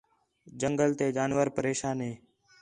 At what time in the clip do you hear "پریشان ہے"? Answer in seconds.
1.57-2.13